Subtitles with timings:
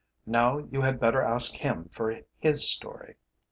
[0.25, 3.17] Now you had better ask him for his story."